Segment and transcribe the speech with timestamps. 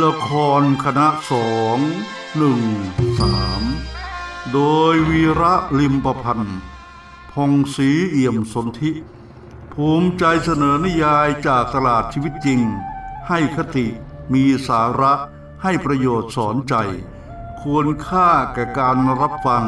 [0.00, 0.28] ละค
[0.60, 1.78] รคณะสอง
[2.36, 2.60] หนึ่ง
[3.20, 3.62] สาม
[4.52, 4.60] โด
[4.92, 6.58] ยวีระลิมประพันธ์
[7.32, 8.90] พงศรีเอี่ยมสนธิ
[9.72, 12.60] ภูมิใจเสนอนิยายจากตลาดชีวิตจริง
[13.28, 13.86] ให้คติ
[14.32, 15.12] มีสาระ
[15.62, 16.74] ให้ประโยชน์สอนใจ
[17.60, 19.66] ควรค่าแก่การรับฟัง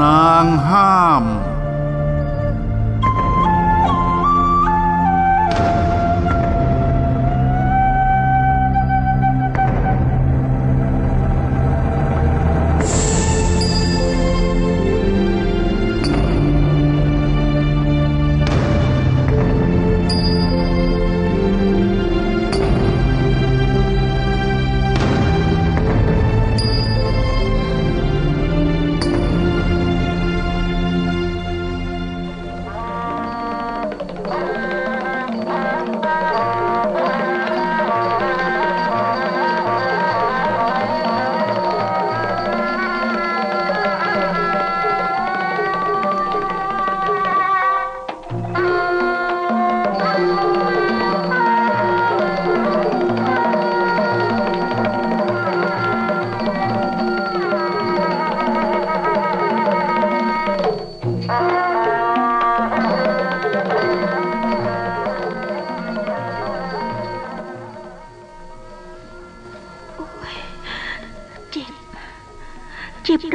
[0.00, 1.26] นางห้าม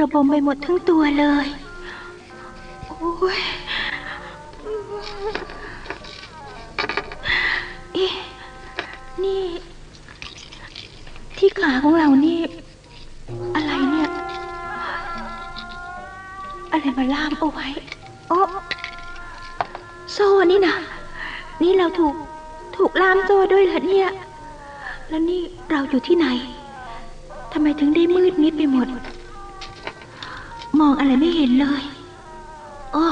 [0.02, 1.48] ระบมไปหมดทั้งตัวเลย
[2.88, 3.40] โอ้ย
[7.94, 8.14] เอ๊ะ
[9.24, 9.42] นี่
[11.38, 12.40] ที่ขาของเรานี่
[13.56, 14.10] อะไรเนี่ย
[16.72, 17.68] อะไรมาล่ามเอาไว้
[18.30, 18.40] โอ้
[20.14, 20.76] โซ่นี่นะ
[21.62, 22.16] นี่เราถูก
[22.78, 24.10] ถูกล่ามโซ่ด้วยเหรอเนี่ย
[25.10, 26.28] แล้วนี่เราอยู่ที่ไหน
[31.52, 31.84] เห็นเลย
[32.96, 33.06] อ้อ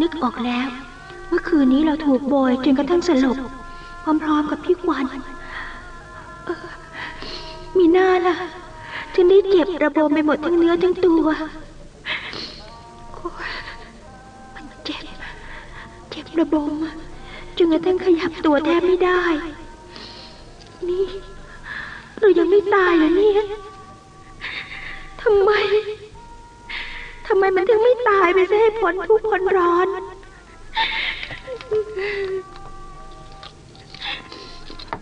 [0.00, 0.68] นึกออกแล้ว
[1.28, 3.36] เมื่อคืนนี้เราถูกโบยจนกระทั่งสลบ
[4.22, 5.06] พร้อมๆกับพี่ควัน
[7.78, 8.34] มีหน้าล่ะ
[9.14, 11.24] ถึงได้เจ็บระบมไปหมดทั้งเนื้อทั้งตัว
[14.54, 15.04] มันเจ็บ
[16.10, 16.72] เจ็บระบม
[17.56, 19.22] จนกระทั่งขยับตัวแทบไม่ได้
[20.88, 21.06] นี่
[22.18, 23.40] เรายังไม่ตายเหรอเนี่ย
[25.20, 29.88] ทำไมำไมมันถึงไม่ตายไปซะให้พ้นทุกข์พ้นร้อน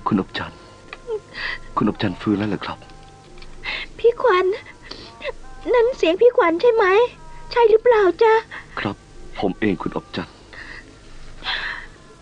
[0.06, 0.59] คุณอบจันทร์
[1.77, 2.78] คุณอบจันทร์ฟื้นแล้วเหรอครับ
[3.99, 4.47] พี่ขวัญ
[5.73, 6.84] นั่นเสียงพี่ขวัญใช่ไหม
[7.53, 8.33] ใช่หรือเปล่าจ๊ะ
[8.81, 8.97] ครับ
[9.41, 10.34] ผมเองคุณอบจันทร์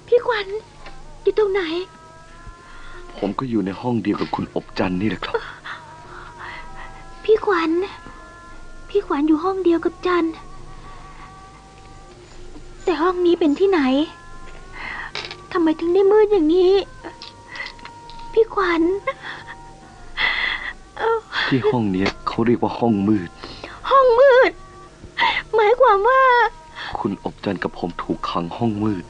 [0.07, 0.47] พี่ขวัญ
[1.23, 1.61] อยู่ตรงไหน
[3.19, 5.35] ผมก็อยู่ในห้องเดียวกับคุณอบจันทร์นี่แหละครับ
[7.25, 7.71] พี่ขวัญ
[8.95, 10.27] พี่ขวัญอยู่ห้องเดียวกับจัน
[12.85, 13.81] แต่ห้องนี้เป็นที่ไหน
[15.53, 16.75] ทำไมถึงได้มืดอย่างนี้
[18.33, 18.83] พี่ขวัญ
[20.99, 21.13] เอ้า
[21.49, 23.31] ที่ห้องเนี้ยเขาเรียกว่าห้องมืด
[23.91, 24.53] ห้องมืด
[25.55, 26.23] หมายความว่า
[26.99, 29.05] คุณอบจันทร์กับผมถูกขังห้องมืด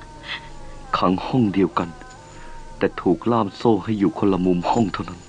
[0.99, 1.89] ขังห้องเดียวกัน
[2.79, 5.21] แต่ถูกล่ามโซ่ให้อยู่คนละมุมห้องเท่านั้น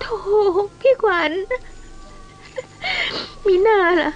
[0.00, 0.16] โธ่
[0.80, 1.32] พี่ขวัญ
[3.46, 4.12] มีหน้าล่ะ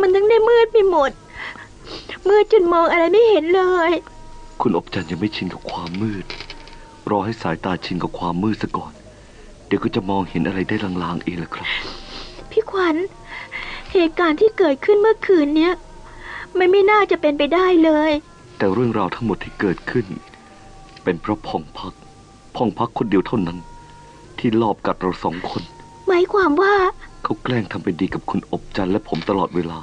[0.00, 1.10] มันทั้งได้มืดไปหมด
[2.28, 3.92] มืดจนมองอะไรไม่เห็นเลย
[4.60, 6.24] คุณอบจันทร์ยังไม่ชินกับความมืด
[7.10, 8.92] รอให้สายตาชินกับความมืดซะก่อน
[9.66, 11.68] เดี๋ยวก็จะมองเห็นอะไรได้ลางๆเองแหละครับ
[12.50, 12.96] พี่ขวัญ
[13.92, 15.72] เหตุการณ์ที่เกิดขึ้นเมื่อคืนเนี้ย
[16.58, 18.12] มันไม่น่าจะเป็นไปได้เลย
[18.58, 20.06] แต่เรื่องราวทั้งหมดที่เกิดขึ้น
[21.02, 21.94] เป็นเพราะพองพัก
[22.56, 23.58] พองพักคนเดียวเท่านั้น
[24.38, 25.62] ที่ลอบกัดเราสองคน
[26.08, 26.74] หมายความว่า
[27.30, 29.78] เขาแกล้งทำเป็นดีกับคุณอบจันทร์และผมตลอดเวลา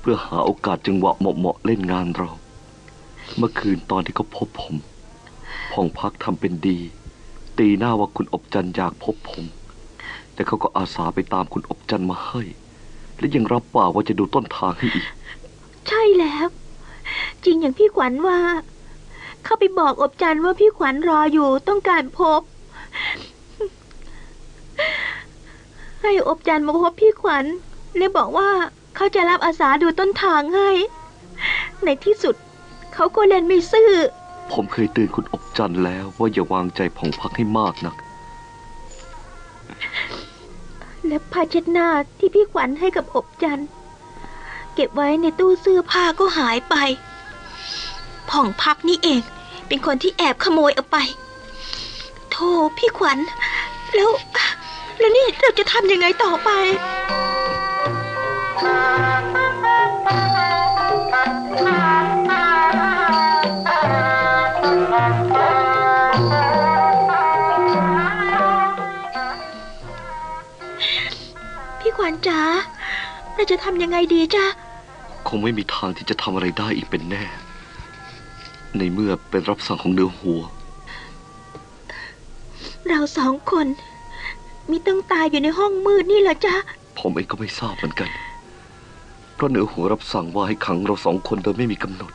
[0.00, 2.30] เพื่อหาโอกาสจังหวะเหมาะๆเล่นงานเรา
[3.36, 4.74] เมื่อคืนตอนที่เขาพบผม
[5.72, 6.78] พองพักทำเป็นดี
[7.58, 9.44] ตีหน้าว่าคุณอบจันทร์อยากพบผม
[10.34, 12.42] แต่เขาก็อาสาไปตามคุณอบจันทร์มาให้
[13.18, 15.06] และยังรับปากว่าจะดูต้นทางให้อีก
[15.88, 16.48] ใช่แล้ว
[17.44, 18.38] จริงอย่างพี่ขวัญว่า
[19.44, 22.40] เข้าไปบอกอบจันทร์ว่าพี่ขวัญรออยู่ต้องการพบ
[26.02, 27.44] ให้อบจันทร์มาพบพี่ขวัญ
[27.96, 28.50] และบอกว่า
[28.96, 30.70] เขาจะรับอาสาดูต้นทางให้
[31.84, 32.34] ในที่สุด
[32.94, 33.92] เขาก็เล่นไม่ซื่อ
[34.52, 37.96] ผมเคยเตือนคุณอบจันทร์แล้วว่าอย่าวางใจพองพักให้มากนัก
[41.06, 41.88] และผ้าเช็ดหน้า
[42.18, 43.68] ที่พี่ขวัญให้กับอบจันทร์
[44.74, 46.74] เก็บไว้ในตู้เสื้อผ้าก็หายไป
[48.30, 49.22] ผ่องพักนี่เอง
[49.66, 50.96] เป็นคนที่แอบขโมยเอาไป
[52.30, 53.18] โธ่พี่ขวัญ
[53.94, 54.10] แล้ว
[55.00, 56.50] แล้วนี่เราจะทำยังไงต่อไป
[71.80, 72.40] พี่ขวัญจ๋า
[73.34, 74.44] เราจะทำยังไงดีจ้ะ
[75.28, 77.24] คงไม่มีทางที่จะทำอะไรได้อีกเป็นแน่
[78.76, 80.42] ในเมื่อเป็นรับสั่งของเนื้อหัว
[82.88, 83.66] เราสองคน
[84.68, 86.54] มีต้องตายอยู่ในห้องมืดนี่เหรอจ๊ะ
[86.98, 88.10] ผมเองก็ไม่ทราบเหมือนกัน
[89.34, 92.12] เพราะเหนือหัวรับสั่งว่าให้ขังเราสองคนโดยไม่มีกำหนด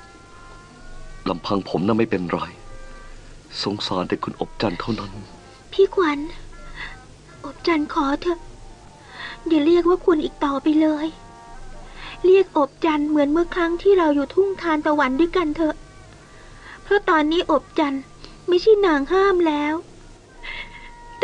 [1.30, 2.40] ลำพังผมน่ะไม่เป็นไร
[3.64, 5.12] สงสารแต่คุณอบจันทร์เท่านั้น
[5.72, 6.20] พี่ขวัญ
[7.46, 8.40] อบจันทร์ขอเถอะ
[9.48, 11.08] อย่าเรียกว่าคุณอีกต่อไปเลย
[12.26, 15.76] เรียกอบจันทร์เหมือนเมื่อครั้งที่เราอยู่ทุ่งทานตะวันด้วยกันเถอะ
[16.84, 18.04] เพราะตอนนี้อบจันทร์
[18.48, 19.74] ไม่ใช่นางห้ามแล้ว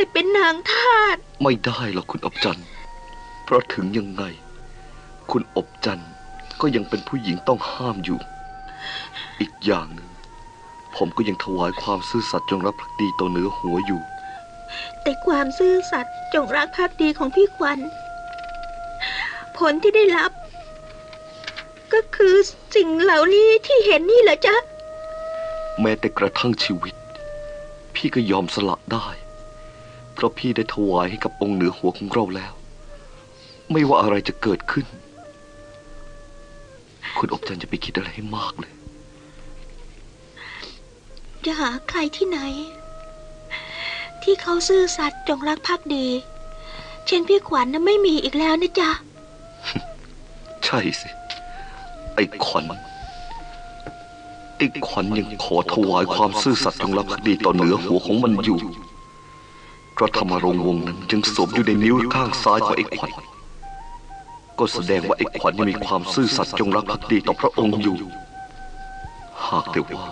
[0.02, 2.68] แต่เป็นนางทาส ไม่ได้หรอกคุณอบจันทร์
[3.44, 4.24] เพราะถึงยังไง
[5.32, 6.12] คุณอบจันทร์
[6.62, 8.20] ก็ยังเป็นผู้หญิงต้องห้ามอยู่
[9.40, 10.10] อีกอย่างหนึ่ง
[10.96, 14.02] ผมก็ยังถวายความซื่อสัตย์จงรักภักดีต่อเนื้อหัวอยู่
[15.02, 17.80] แต่ความซื่อสัตย์จงรักภักดีของพี่ขวัญ
[19.58, 20.32] ผลที่ได้รับ
[21.94, 22.36] ก็คือ
[22.76, 24.56] สิ่งเหล่านี้ที่เห็นนี่เหรอจ๊ะ
[25.82, 26.96] แม้แต่กระทั่งชีวิต
[27.96, 29.08] พี่ก็ยอมสละได้
[30.22, 32.54] เพราะพี่ได้ถวายให้กับองค์เหนือหัวของเราแล้ว
[33.72, 34.86] ไม่ว่าอะไรจะเกิดขึ้น
[37.18, 38.74] คุณอบจันทร์จะไปคิดอะไรให้มากเลย
[41.46, 42.40] จะหาใครที่ไหน
[44.24, 46.08] ที่เขาซื่อสัตย์จงรักภักดี
[47.08, 48.92] เช่นพี่ขวัญน่ะไม่มีอีกแล้วนะจ๊ะ
[50.66, 51.10] ใช่สิ
[52.16, 52.66] ไอ้ขวัญ
[54.58, 58.91] ไอ้ขวัญยังขอถวายความซื่อสัตย์จงรักภักดีต่อเหนือหัวของมันอยู่พ
[60.02, 63.12] ระธรรมรงค์วงศ์นั้นจึงสวมอยู่ในนิ้วข้างซ้ายของไอ้ขวัญ
[64.60, 67.98] ก็แสดงว่าไอ้ขวัญยังมีความซื่อสัตย์จงรักภักดีต่อพระองค์อยู่
[69.48, 70.04] หากแต่ว่า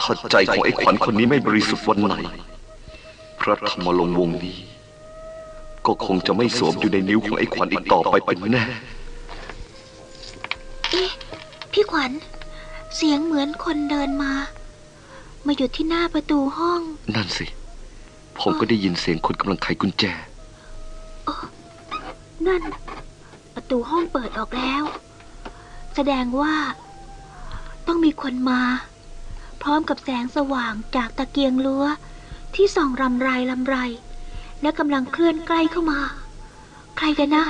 [0.00, 2.14] ถ้าใจของไอ้ขวัญคนนี้ไม่บริสุทธิ์วันไหน
[3.40, 4.58] พระธรรมรงค์วงศ์นี้
[5.86, 8.62] ก็คงจะไม่สวมอยู่ในนิ้วของไอ้ขวัญอีกต่อไปเป็นแน่
[10.90, 11.10] เอ๊ะ
[11.72, 12.10] พี่ขวัญ
[12.96, 14.32] เสียงเหมือนคนเดินมา
[15.46, 16.80] มาอยู่ที่หน้าประตูห้อง
[17.14, 17.46] นั่นสิ
[18.40, 20.04] ผมก็ได้ยินเสียงคนกำลังไขกุญแจ
[22.46, 22.62] นั่น
[23.54, 24.82] ประตูห้องเปิดออกแล้ว
[25.94, 26.54] แสดงว่า
[27.86, 28.60] ต้องมีคนมา
[29.62, 31.84] พร้อมกับแสงสว่างจากตะเกียงรั้ว
[32.54, 33.76] ที่ส่องรำไรลำไร
[34.62, 36.00] และกำลังเคลื่อนใกล้เข้ามา
[36.98, 37.44] ใครกันนะ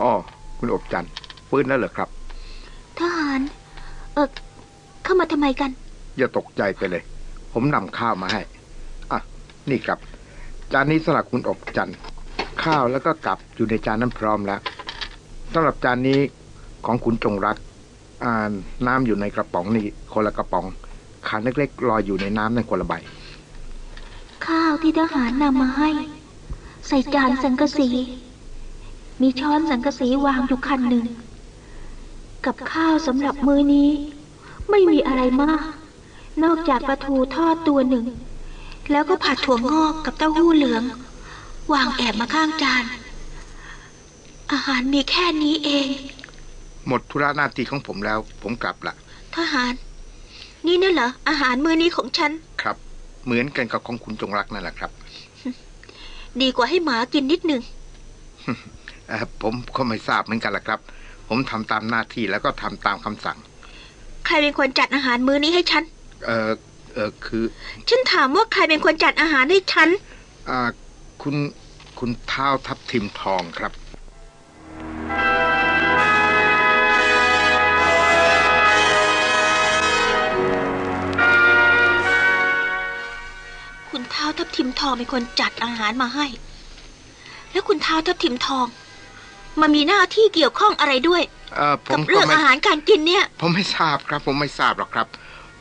[0.00, 0.12] อ๋อ
[0.58, 1.12] คุณอบจันทร์
[1.48, 2.08] ฟื้นแล้วเหรอครับ
[2.98, 3.40] ทหาร
[4.14, 4.28] เออ
[5.04, 5.70] เข้ามาทำไมกัน
[6.18, 7.02] อย่าตกใจไปเลย
[7.52, 8.55] ผมนำข้าวมาให้อะ
[9.70, 9.98] นี่ครับ
[10.72, 11.92] จานนี้สำหรับคุณอบจัน
[12.62, 14.60] ข้าวแล้วก็กับอยู่ในจานนั้นพร้อมแล้ว
[15.52, 16.20] สำหรับจานนี้
[16.86, 17.56] ของคุณจงรัก
[18.86, 20.66] น้ำอยู่ในกระป๋องนี่คนละกระป๋อง
[21.28, 22.94] ขันเล็กๆลอยอยู่ในน้ำในคนละใบ
[24.46, 25.90] ข้าวที่ทหารนำมาให้
[26.86, 27.88] ใส่จานสังกะสี
[29.20, 31.06] มีช้อนสังกะสีวางอยู่คันหนึ่ง
[32.44, 33.88] กับข้าวสำหรับมื้อนี้
[34.70, 35.62] ไม่มีอะไรมาก
[36.44, 38.04] นอกจากปลาทูทอดตัวหนึ่ง
[38.90, 40.82] แล้วก็ผัดถั่วงอกกับเต้าหู้เหลือง
[41.72, 42.84] วางแอบมาข้างจาน
[44.52, 45.88] อาหารมีแค่นี้เอง
[46.86, 48.94] หมดธุระหน้าที่ของผมแล้ว ผมกลับละ
[49.36, 49.72] ทหาร
[50.66, 52.76] นี่น่ะเหรอ อาหารมื้อนี้ของฉัน ครับ
[53.24, 54.90] เหมือนกันกับของคุณจงรักนั่นแหละครับ
[56.40, 57.62] ดีกว่าให้หมากินนิดหนึ่ง
[59.08, 60.80] เอ่อผมก็ไม่ทราบเหมือนกันแหละครับ
[61.28, 63.38] ผมทำตามหน้าที่แล้วก็ทำตามคำสั่ง
[64.26, 65.82] ใครเป็นคนจัดอาหารมื้อนี้ให้ฉัน
[66.26, 66.50] เออ
[66.96, 67.44] เออคือ
[67.88, 69.88] ฉันถามว่าใครเป็นคนจัดอาหารให้ฉัน
[70.48, 70.60] อ่า
[71.22, 71.36] คุณ
[71.98, 73.72] คุณเท้าทับทิมทองครับ
[83.90, 86.26] คุณเท้าทับทิมทองเป็นคนจัดอาหารมาให้
[87.52, 88.66] แล้วคุณเท้าทับทิมทอง
[89.60, 91.22] มามีหน้าที่เกี่ยวข้องอะไรด้วย
[91.56, 95.06] เออผกับมเรื่ก็องไม่อาหารการกินเนี่ย ผมไม่ทราบครับ ผมไม่ทราบหรอกครับ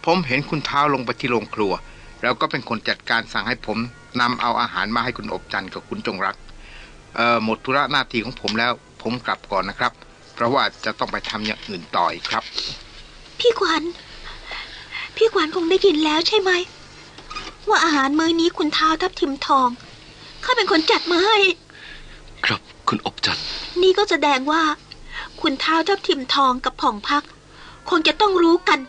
[0.06, 1.74] ผมเห็นคุณเท้าลงไปที่โรงครัว
[2.22, 3.78] แล้วก็เป็นคนจัดการสั่งให้ผม
[4.22, 6.36] นำเอาอาหารมาให้คุณอบจันทร์กับคุณจงรัก
[7.16, 8.72] เอ่อหมดธุระหน้าที่ของผมแล้ว
[9.02, 9.92] ผมกลับก่อนนะครับ
[10.34, 12.44] เพราะว่าจะต้องไปทำอย่างอื่นต่ออีกครับ
[13.40, 13.84] พี่ขวัญ
[15.16, 16.52] พี่ขวัญคงได้ยินแล้วใช่ไหม
[17.70, 19.68] ว่าอาหารมื้อนี้คุณเท้าทับทิมทอง
[20.42, 21.38] เขาเป็นคนจัดมาให้
[22.46, 23.46] ครับคุณอบจันทร์
[23.82, 24.64] นี่ก็แสดงว่า
[25.42, 27.24] คุณเท้าทับทิมทองกับผ่องพัก
[27.90, 28.80] คงจะต้องรู้กัน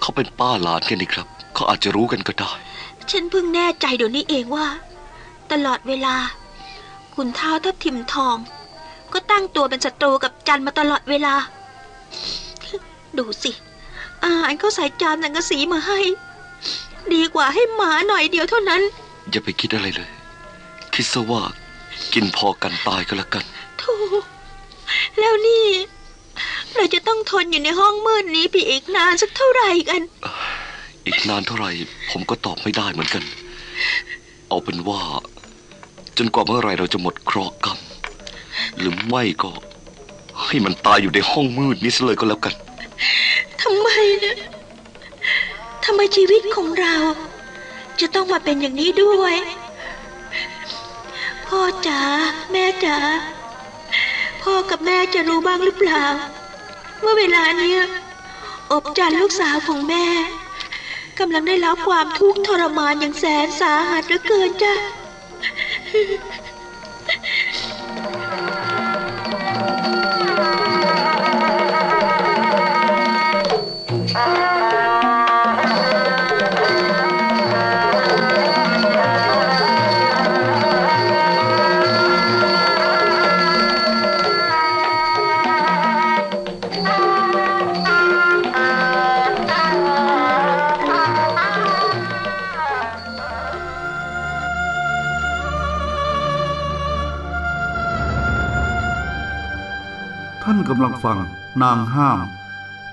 [0.00, 2.52] เขาเป็นป้าหลานกันนี่ครับ เขาอาจจะรู้กันก็ได้
[3.10, 4.66] ฉันเพิ่งแน่ใจเดี๋ยวนี้เองว่า
[5.52, 6.16] ตลอดเวลา
[7.14, 8.36] คุณท้าวทับทิมทอง
[9.12, 11.34] ก็ตั้งตัวเป็นศัตรูกับจันมาตลอดเวลา
[13.18, 13.52] ดูสิ
[14.22, 16.00] อาหารเขาใส่จานสังกะสีมาให้
[17.14, 18.82] ดีกว่าให้หมาหน่อยเดียวเท่านั้น
[19.30, 20.10] อย่าไปคิดอะไรเลย
[20.94, 21.42] คิดซะว่า
[22.14, 23.44] กินพอกันตายก็แล้วกัน
[23.78, 23.94] โธ่
[25.18, 25.66] แล้วนี่
[26.74, 30.02] เราจะต้องทนอยู่ในห้องมืดนี้ไปอีกนานสักเท่าไหร่กัน
[31.06, 31.70] อีกนานเท่าไหร่
[32.10, 33.22] ผมก็ตอบไม่ได้เหมือนกัน
[34.48, 35.02] เอาเป็นว่า
[36.18, 37.78] จนกว่าเมื่อไหรเราจะหมดเคราะห์กรรม
[38.78, 39.50] หรือไม่ก็
[40.44, 42.54] ให้มันตายอยู่ในห้องมืดนี้ซะเลยก็แล้วกัน
[43.62, 43.88] ทำไม
[44.24, 44.36] นะ
[45.84, 46.96] ทำไมชีวิตของเรา
[48.00, 49.34] จะต้องมาเป็นอย่างนี้ด้วย
[51.46, 52.02] พ่อจ๋า
[52.50, 52.98] แม่จ๋า
[54.42, 56.04] พ่อกับแม่จะรู้บ้างหรือเปล่า
[57.04, 57.80] ว่าเวลาเนี้ย
[58.70, 60.06] อบจันลูกสาวของแม่
[61.18, 64.74] กำลังได้รับความทุกข์ทรมานอย่างแสนสาหัสเหลือเกินจ้ะ
[101.98, 102.20] ห้าม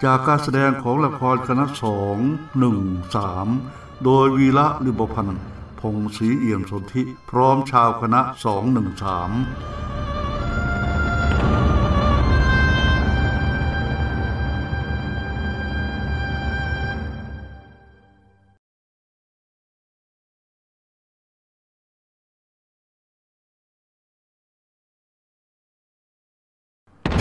[0.03, 2.17] จากการแสดงของละครคณะสอง
[2.59, 2.79] หนึ่ง
[3.15, 3.47] สาม
[4.03, 5.43] โดยวีระลิบพันธ์
[5.79, 9.31] พงศรีเอี่ยมสนธิพร้อมชาวคณะสองหนึ่งสาม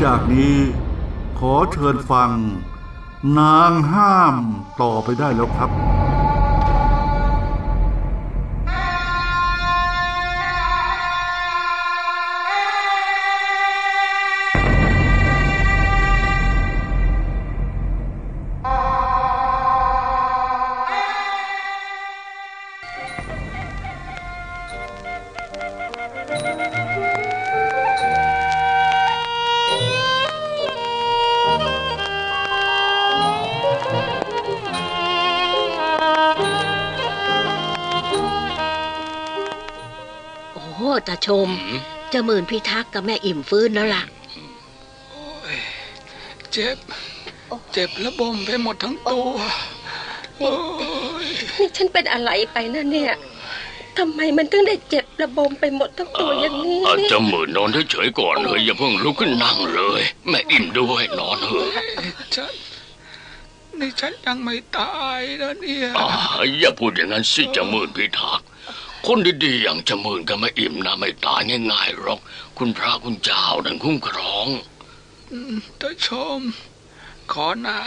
[0.03, 0.55] จากนี้
[1.39, 2.31] ขอเชิญฟัง
[3.39, 4.37] นางห้าม
[4.81, 5.71] ต่อไปได้แล้วครับ
[42.15, 44.05] จะหมื่นพิทักษ์กับแม่อิ่มฟื้นแล้วล่ะ
[46.53, 46.77] เจ็บ
[47.73, 49.29] เจ็บระบมไปหมดทั้งตัว
[50.39, 50.53] โอ้
[51.25, 51.27] ย
[51.59, 53.13] นี่ฉันเป็นอะไรไปนะเนี่ย
[53.99, 61.69] ทำไมมันถึงได้เจ็บระบมไปหมดทั้งตัวอย่างนี้อาจเนี่ยจะหมื่นนอนเฉยๆก่อนเฮ้ยอย่าเพิ่งลุกขึ้นนั่งเลย แม่อิ่มด้วยนอนเถอะ
[62.35, 62.53] ฉัน
[63.79, 66.09] นี่ฉันยังไม่ตายนะเนี่ยอ่า
[66.61, 68.47] อย่าพูดอย่างนั้นสิจะหมื่นพิทักษ์
[69.07, 71.41] คนดีๆอย่างจะหมื่นกับแม่อิ่มนะไม่ตาย
[71.73, 72.21] ง่ายๆหรอก
[72.59, 74.49] คุณพระคุณเจ้าดังคุ้มครอง
[75.81, 76.09] ท่านช
[76.39, 76.41] ม
[77.33, 77.79] ขอน้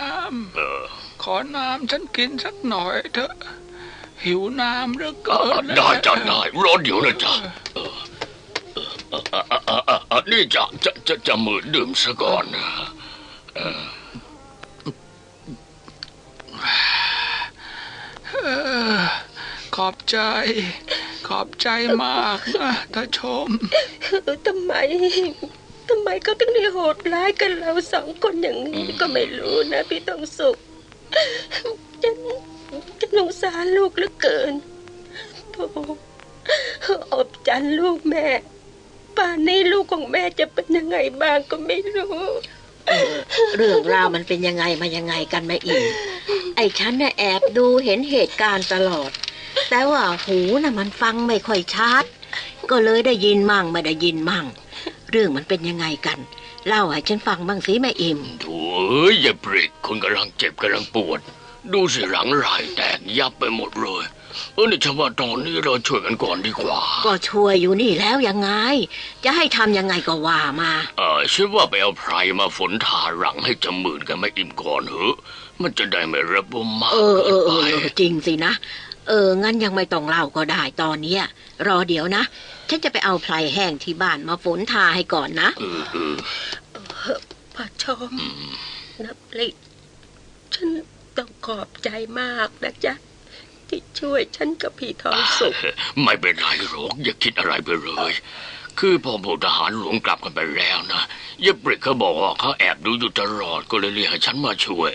[0.56, 3.34] เออำขอน้ำฉันกินสักหน่อยเถอะ
[4.24, 7.34] หิวน้ำเหลืออ่าเกินได้จ้ะได้รอเดี๋ยวนะจ๊ะ
[7.76, 7.98] เออ
[8.74, 8.92] เออ
[9.34, 12.68] อะอะอะอะอะนี่จะจะจะจะหมื่นดื่มซะก่อนนะ
[19.78, 20.18] ขอบใจ
[21.28, 21.68] ขอบใจ
[22.04, 23.48] มากนะท่านชม
[24.48, 24.74] ทำไม
[25.90, 30.58] ทำไมเขาถึงได้โหดร้ายกันเราสองคนอย่างนี้ก็ไม่รู้นะพี่ต้องสุข
[32.04, 32.18] ฉัน
[33.00, 34.54] ฉันสงสารลูกเหลือเกิน
[35.52, 35.64] โธ่
[37.14, 38.28] อบจันทร์ลูกแม่
[39.18, 42.18] ป่านนี้ลูกของแม่จะเป็นยังไงบ้างก็ไม่รู้
[43.56, 45.84] เรื่องราวมันเป็นยังไงมายังไงกันแม่อิ่ม
[46.56, 49.12] ไอ้ฉันน่ะแอบดูเห็นเหตุการณ์ตลอด
[49.70, 52.04] แต่ว่าหูน่ะมันฟังไม่ค่อยชัด
[52.70, 54.46] ก็เลยได้ยินมั่งไม่ได้ยินมั่ง
[55.12, 56.20] เรื่องมันเป็นยังไงกัน
[56.68, 58.58] เล่าให้ฉันฟังบ้างสิแม่อิ่มโถ่
[58.90, 61.20] เอ้ยอย่าปริกคนกำลังเจ็บกำลังปวด
[61.74, 62.46] ดูสิหลังไหล
[62.76, 64.04] แตกยับไปหมดเลย
[64.54, 68.50] เออนี่ฉันว่าตอนนี้เราช่วยกันก่อนดีกว่า ก็ช่วยอยู่นี่แล้วยังไง
[69.24, 75.16] จะให้ทำยังไงก็ว่ามา เออฉันว่าไปเอาไพรมาฝนทาหลังให้จมื่นกันไม่อิ่มก่อนเถอะ
[75.62, 78.54] มันจะได้ไม่ระบมมากเออเอเกินอเอไปอเออจริงสินะ
[79.08, 81.24] เออ งั้นยังไม่ต้องเล่าก็ได้ตอนเนี้ย
[81.68, 82.24] รอเดี๋ยวนะ
[82.70, 85.98] ฉันจะไปเอาไพรแห้งที่บ้านมาฝนทาให้ก่อนนะเออเอ
[87.14, 87.20] อ
[87.56, 88.12] พระชม
[89.04, 89.48] นับลิ
[90.54, 90.70] ฉัน
[91.18, 92.94] ต้องขอบใจมากนะจ๊ะ
[93.68, 95.54] ที่ช่วยฉันกับพี่ทองสุข
[96.04, 98.14] ไม่เป็นไรหรอกอย่าคิดอะไรไปเลย
[98.80, 101.02] คือพอพลทหารหลวงกลับกันไปแล้วนะ
[101.46, 104.92] ยายปริกเขาบอกว่าเขาแอบดูอยู่ตลอดก็เลยเรียกให้ฉันมาช่วย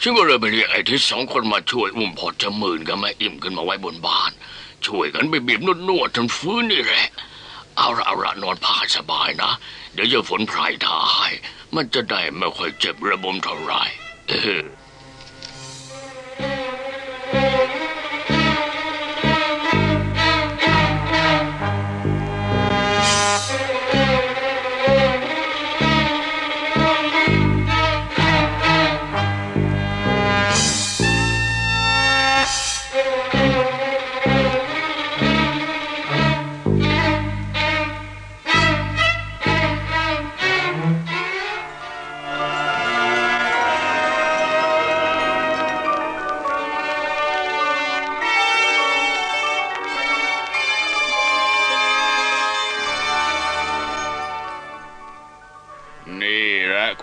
[0.00, 4.32] ฉันก็เลยไปเรียกไอ้ที่สองคนมาช่วยอุ้มพอจะหมื่นกับแม่อิ่มขึ้นมาไว้บนบ้าน
[4.86, 7.06] ช่วยกันไปบีบนวดๆจนฟื้นนี่แหละ
[7.76, 9.52] เอาละเอาละนอนผ้าสบายนะ
[9.94, 11.28] เดี๋ยวจะฝนพรายทาให้
[11.74, 13.82] มันจะได้ไม่ค่อยเจ็บระบมเท่าไหร่
[14.28, 14.62] เออ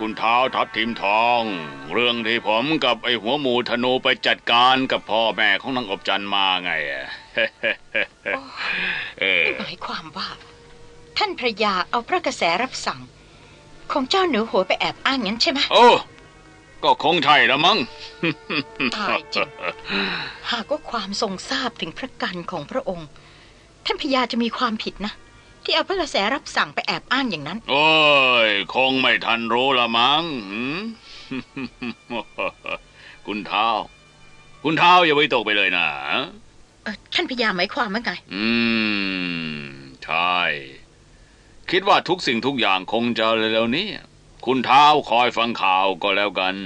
[0.04, 1.42] ุณเท้าทับทิมทอง
[1.92, 7.06] เรื่องที่ผมกับไอ้หัวหมูธนูไปจัดการกับพ่อแม่ของนางอบจันมาไงอะ
[9.20, 10.28] เออหมายความว่า
[11.18, 13.00] ท่านพระยาเอาพระกระแสรับสั่ง
[13.92, 15.86] ของเจ้าเหนือหัวไปแอบอ้างงั้นใช่ไหมโอ้
[16.84, 17.78] ก็คงใช่ละมั้ง
[18.96, 19.48] ตายจริง
[20.52, 23.08] หากว่าความทรงทราบถึงพระกันของพระองค์
[23.86, 25.12] ท่านพระยาจะมีความผิดนะ
[25.66, 27.88] ที่เอาพระกระแสรับสั่งไปแอบอ้างอย่างนั้น โอ้
[28.48, 30.78] ย คงไม่ทันรู้ละมั้งหืม
[33.26, 33.68] คุณเท้า
[34.64, 35.88] คุณเท้าอย่าไปตกไปเลยนะ
[36.84, 38.46] เอ่อท่านพระยาหมายความว่าไง อื
[39.56, 39.60] ม
[40.04, 40.38] ใช่
[41.70, 43.88] คิดว่าทุกสิ่งทุกอย่างคงจะเร็วๆนี้
[44.46, 46.56] คุณเท้าคอยฟังข่าวก็แล้วกัน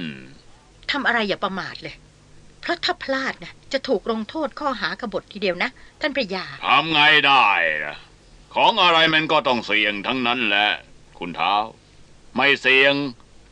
[0.91, 1.95] ทำอะไรอย่าประมาทเลย
[2.61, 5.69] เพราะถ้าพลาดนะจะถูกลงโทษข้อหากบฏทีเดียวนะ
[6.01, 7.45] ท่านพระยา ทำไงได้
[7.85, 7.95] ล่ะ
[8.53, 10.69] ของอะไรมันก็ต้องเสี่ยงทั้งนั้นแหละ
[11.19, 11.55] คุณเท้า
[12.35, 12.93] ไม่เสี่ยง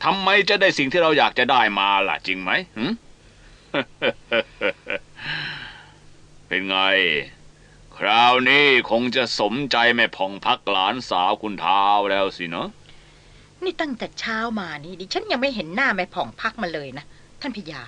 [0.04, 2.52] ทำไมจะได้สิ่งที่เราอยากจะได้มาล่ะ จริงไหม
[6.48, 6.78] เป็นไง
[7.98, 12.68] คราวนี้คงจะสมใจแม่ผ่องพักหลานสาวคุณเท้าแล้วสิเนาะ
[13.64, 17.06] นี่ตั้งแต่เช้ามานี่ดิฉันยังไม่เห็นหน้าแม่ผ่องพักมาเลยนะ
[17.42, 17.82] ท่านพระยา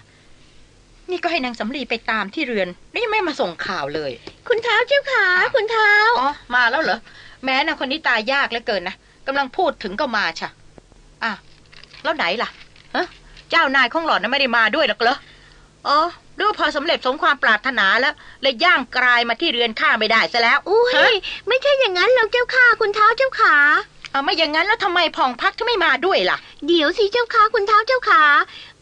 [1.12, 4.12] นี่ก็ให้นางสำลีไปตามที่เรือนแล้วยังไม่มาส่งข่าวเลย
[4.48, 7.00] คุณเท้าเจ้าขาคุณเท้าอ๋อมาแล้วเหรอ
[7.44, 8.96] แม้นางคนนี้ตายยากเหลือเกินนะ
[9.28, 10.50] กำลังพูดถึงก็มาชะ
[11.24, 11.32] อะ
[12.04, 12.50] แล้วไหนล่ะ
[12.96, 13.06] ฮะ
[13.52, 15.18] เจ้านายของหล่อนนั้นไม่ได้มาด้วยหรอกเหรอ
[15.88, 15.98] อ๋อ
[16.36, 21.10] หรือว่าพอสำเร็จสมความปรารถนาแล้วเลยย่างกลายมาที่เรือนข้าไม่ได้ซะแล้วอุ้ยฮะ
[21.48, 23.56] ไม่ใช่อย่างนั้นหรอกเจ้าค่ะคุณเท้าเจ้าขา
[24.12, 28.24] เอาไม่อย่างนั้นแล้วทำไมผ่องพักถึงไม่มาด้วยล่ะ เดี๋ยวสิเจ้าค่ะคุณเท้าเจ้าขา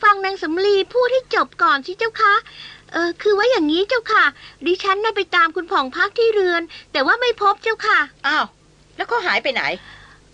[0.03, 2.33] ฟังนางสำลีพูดให้จบก่อนสิเจ้าค่ะ
[2.91, 4.23] เออคือว่าอย่างนี้เจ้าค่ะ
[4.65, 6.61] ดิฉันน่ะไปตามคุณผ่องพักที่เรือน
[6.91, 8.45] แต่ว่าไม่พบเจ้าค่ะ อ้าว
[8.95, 9.63] แล้วเขาหายไปไหน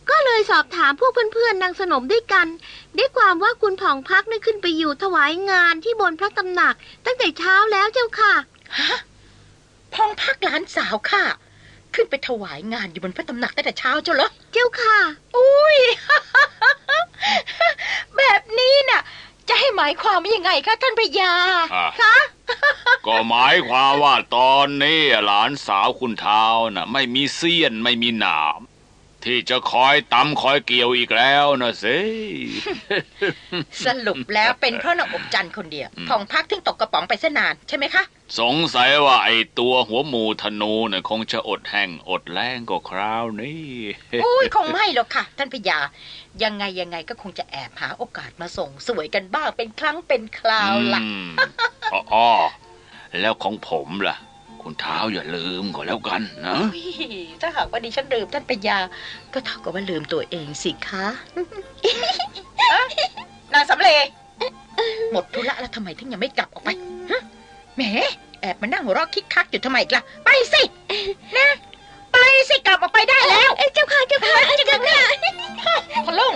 [0.10, 2.48] ก็เลยสอบถามพวกเพื่อนๆนางสนมด้วยกัน
[2.96, 8.34] ได้ความว่าคุณผ่องพักได้ขึ้นไปอยู่ถวายงานที่บนพระตำหนัก ตั้งแต่เช้าแล้วเจ้าค่ะ
[8.78, 8.98] ฮะ
[9.94, 11.24] พองพักหลานสาวค่ะ
[11.96, 14.98] ขึ้นไปถวายงานอยู่บนพระตำหนักตั้งแต่เช้าเจ้าเหรอ เจ้าค่ะ
[15.38, 15.78] อุ้ย
[18.18, 19.02] แบบนี้น่ะ
[19.50, 21.34] จะให้หมายความว่ายังไงคะท่านพระยา
[21.76, 22.16] อะ คะ
[23.08, 26.44] ก็หมายความว่าตอนนี้หลานสาวคุณเท้า
[26.76, 28.60] น่ะ ไม่มีเสี้ยนไม่มีหนาม
[29.26, 32.00] ที่จะคอยตำคอยเกี่ยวอีกแล้วนะสิ
[33.86, 38.04] สรุปแล้วเป็นเพราะนางอบจันทร์คนเดียวอืมพองพักถึงตกกระป๋องไปซะนานใช่ไหมคะ
[38.40, 43.66] สงสัยว่าไอ้ตัวหัวหมูธนูเนี่ยคงจะอดแห้งอดแล้งก็คราวนี้
[44.26, 45.80] อุ้ยคงไม่หรอกค่ะ ท่านพระยา
[46.44, 51.28] ยังไงยังไงก็คงจะแอบหาโอกาสมาส่งสวยกันบ้างเป็นครั้งเป็นคราวล่ะอืม
[51.94, 52.30] อ๋ออ้อ
[53.22, 54.16] แล้วของผมล่ะ
[54.68, 56.84] คุณเท้าอย่าลืมก็แล้วกันนะอุ๊ย
[57.42, 58.78] ถ้าหากว่าดิฉันลืมท่านปัญญา
[59.34, 61.06] ก็เท่ากับว่าลืมตัวเองสิคะ
[62.62, 62.82] ฮะ
[63.54, 63.90] นางสำเล
[65.12, 66.70] หมดธุระแล้วทำไมถึงยังไม่กลับออกไป
[67.12, 67.22] ฮะ
[67.76, 67.82] แหม
[68.42, 70.62] แอบมานั่งหัวเราะคิกคักอยู่ทำไมอีกล่ะ ไปสิ
[71.38, 71.48] นะ
[72.12, 72.18] ไป
[72.50, 75.76] สิกลับออกไปได้แล้วเอ้ยเจ้าค่ะเจ้าค่ะเจ้าค่ะ
[76.08, 76.36] พะลุง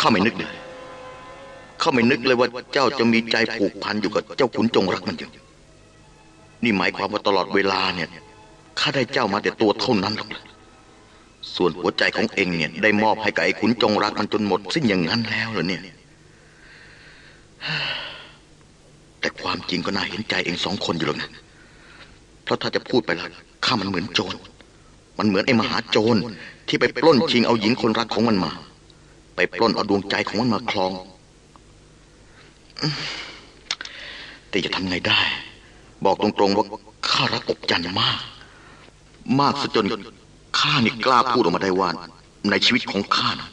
[0.00, 0.50] ข้าไม่นึกเลย
[1.82, 5.28] ข้าไม่นึกเลยว่าเจ้าจะมีใจผูกพันอยู่กับเจ้าขุนจงรักมันอยู่
[6.64, 8.08] นี่หมายความว่าตลอดเวลาเนี่ย
[8.78, 10.28] ข้าได้เจ้ามาแต่ตัวเท่านั้นหรอก
[11.56, 15.82] ส่วนหัวใจของเองเนี่ยได้มอบให้กับไอ้ขุนจงรักมันจนหมดสิ้นอย่างนั้นแล้วเหรอเนี่ย
[19.20, 21.30] แต่ความจริงก็น่าเห็นใจเองสองคนอยู่หรอกนะ
[22.44, 23.26] เพราะถ้าจะพูดไปแล้ว
[23.64, 24.34] ข้ามันเหมือนโจร
[25.18, 26.16] มันเหมือนไอ้มหาโจร
[26.68, 28.50] ที่ไปปล้นชิงเอาหญิงคนรักของมันมา
[29.40, 30.92] ไปปล้นเอาดวงใจของมันมาคลอง
[34.48, 35.20] แต่จะทำไงได้
[36.04, 36.66] บอกตรงๆว่า
[37.08, 38.18] ข้ารักอบจันต์มาก
[39.40, 39.86] มากซะจน
[40.58, 41.90] ข้านี่กล้าพูดออกมาได้ว่า
[42.50, 43.50] ในชีวิตของข้านะ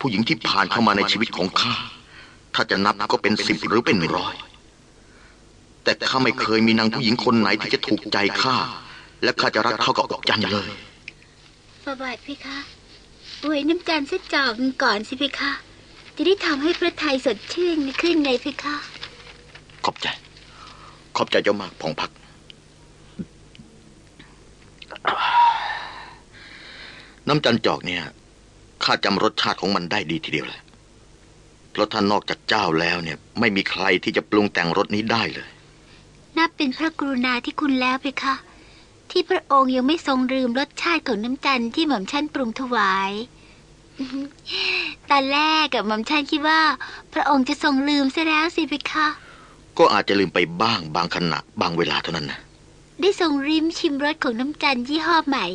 [0.00, 1.74] ผู้หญิงที่ผ่านเข้ามาในชีวิตของข้า
[2.54, 4.34] ถ้าจะนับก็เป็นสิบหรือเป็นร้อย
[5.84, 8.56] แต่ข้าไม่เคยมีนางผู้หญิงคนไหนที่จะถูกใจข้า
[9.22, 10.68] และข้าจะรักเท่ากับอบจันเลย
[11.84, 12.58] ฝาบาทเพคะ
[13.44, 15.52] อวยน้ำจันทร์สักจอกหนึ่งก่อนสิเพคะ
[16.16, 18.76] จะได้ทำให้พระไทยสดชื่นขึ้นไงเพคะ
[19.84, 20.06] ขอบใจ
[21.16, 22.10] ขอบใจเจ้ามากพองพัก
[27.28, 28.02] น้ำจันจอกเนี่ย
[28.84, 30.62] ข้าจำรสชาติของมันได้ดีทีเดียวแหละ
[31.70, 35.48] เพราะท่านนอกจากเจ้าแล้วเนี่ย ไม่มีใครที่จะปรุงแต่งรสนี้ได้เลย
[36.36, 38.34] นับเป็นพระกรุณาที่คุณแล้วเพคะ
[39.10, 43.10] ที่พระองค์ยังไม่ทรงลืมรสชาติของน้ำจันทร์ที่หม่อมชันปรุงถวาย
[45.10, 46.60] ตอนแรกกับหม่อมชันคิดว่า
[47.14, 49.06] พระองค์จะทรงลืมซะแล้วสิเพคะ
[49.78, 52.40] ก็อาจจะลืมไปบ้างบางขณะบางเวลาเท่านั้นนะ
[53.00, 55.46] ได้ทรงริมชิมรสของน้ำจันทร์ยี่ห้อใหม่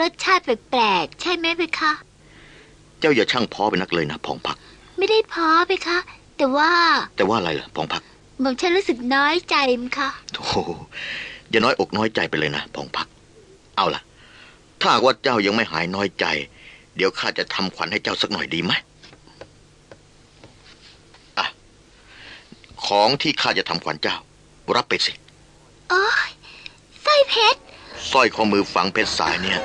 [0.00, 1.92] รสชาติแปลกๆใช่ไหมเพคะ
[2.98, 4.56] เจ้าอย่าช่างพ้อไปนักเลยนะพองพัก
[4.98, 5.98] ไม่ได้พ้อเพคะ
[6.36, 6.70] แต่ว่า
[7.16, 8.02] แต่ว่าอะไรล่ะพองพัก
[8.40, 10.60] หม่อมฉันรู้สึกน้อยใจมั้งคะโธ่
[11.50, 13.06] อย่าน้อยอกน้อยใจไปเลยนะพองพัก
[13.76, 14.02] เอาล่ะ
[14.80, 16.26] ถ้าหากว่าเจ้ายังไม่หายน้อยใจ
[16.96, 18.72] เดี๋ยวข้าจะทำขวัญให้เจ้าสักหน่อยดีไหม
[21.38, 21.46] อะ
[22.86, 24.16] ของที่ข้าจะทำขวัญเจ้า
[24.76, 25.12] รับไปสิ
[25.90, 26.30] โอ้ย
[27.04, 27.60] สร้อยเพชร
[28.12, 29.60] สร้อยข้อมือฝังเพชรสายเนี่ย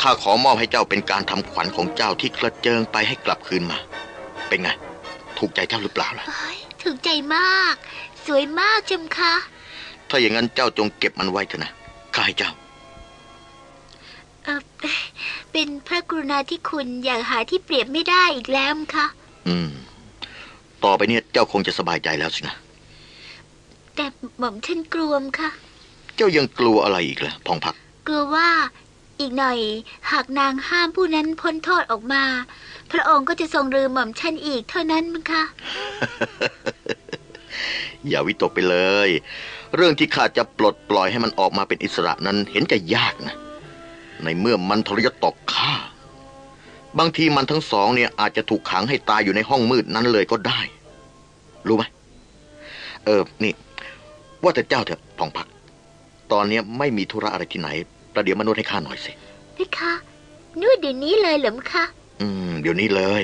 [0.00, 3.78] ข้าขอมอบให้เจ้าเป็นการทำขวัญของเจ้าที่กระเจิงไปให้กลับคืนมา
[4.48, 4.68] เป็นไง
[5.38, 7.74] ถูกใจเจ้าหรือเปล่าล่ะโอ้ยถูกใจมาก
[8.26, 9.32] สวยมากจำคะ
[10.08, 11.72] ถ้าอย่างนั้นเจ้าจงเก็บมันไว้เถอะนะ
[12.14, 12.50] ข้าให้เจ้า
[14.44, 14.60] เออ
[15.52, 19.06] เป็นพระกรุณาที่คุณอย่างหาที่เปรียบไม่ได้อีกแล้วมั้งคะ
[19.48, 19.70] อืม
[20.84, 22.54] ต่อไปเนี่ยเจ้าคงจะสบายใจแล้วสินะ
[23.94, 24.06] แต่
[24.38, 25.50] หม่อมฉันกลัวมค่ะ
[26.16, 27.74] เจ้ายังกลัวอะไรอีกล่ะพองพัก
[28.06, 28.50] กลัวว่า
[29.20, 29.58] อีกหน่อย
[30.12, 32.22] หากนางห้ามผู้นั้นพ้นโทษออกมา
[32.92, 35.42] พระองค์ก็จะทรงลืมหม่อมฉันอีกเท่านั้นมั้งคะ
[38.08, 39.08] อย่าวิตกไปเลย
[39.76, 43.36] เรื่องที่ข้าจะปลดปล่อยให้มันออกมาเป็นอิสระนั้นเห็นจะยากนะ
[44.24, 45.72] ในเมื่อมันทรยศต่อข้า
[46.98, 50.60] บางทีมันทั้งสองเนี่ยอาจจะถูกขังให้ตายอยู่ในห้องมืดนั้นเลยก็ได้
[51.66, 51.84] รู้ไหม
[53.04, 53.52] เออ นี่
[54.42, 55.48] ว่าแต่เจ้าเถอะพองพัก
[56.32, 57.68] ตอนเนี้ยไม่มีธุระอะไรที่ไหน
[58.14, 59.12] ประเดี๋ยวมานวดให้ข้าหน่อยสิ
[59.56, 59.92] พี่คะ
[60.60, 61.84] นวดเดี๋ยวนี้เลยเหรอมคะ
[62.20, 63.22] อืม เดี๋ยวนี้เลย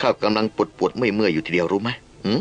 [0.00, 1.90] ข้ากำลังปวดปวดๆเมื่อยเมื่อยๆอยู่ทีเดียวรู้ไหม
[2.24, 2.40] หืม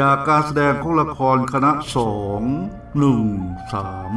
[0.00, 2.42] จากการแสดงของละครคณะสอง
[2.98, 3.22] หนึ่ง
[3.72, 4.12] สาม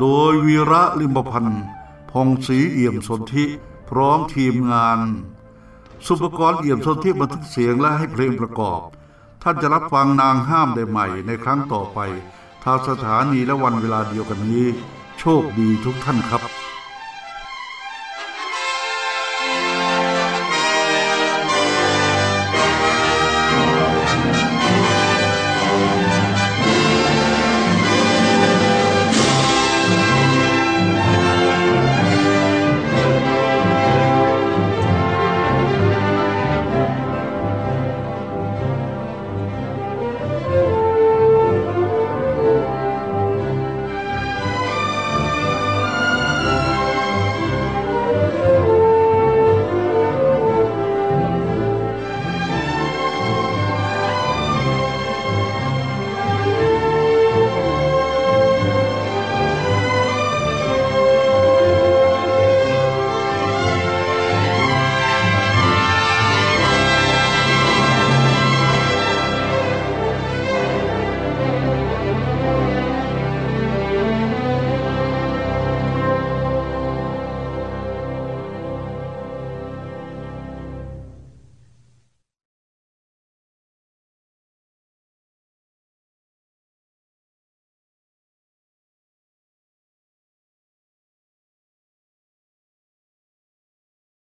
[0.00, 1.64] โดยวีระลิมพันธ์
[2.10, 3.44] พองศรีเอี่ยมสนธิ
[3.90, 5.00] พร้อมทีมงาน
[6.06, 8.80] สุปกรณ์เอี่ยมสนธิบันทึกเสียงและให้เพลงประกอบ
[9.42, 11.98] ท่านจะรับฟังนางห้ามได้ใหม่ในครั้งต่อไป
[12.64, 14.66] ทางสถานีและวันเวลาเดียวกันนี้
[15.18, 16.42] โชคดีทุกท่านครับ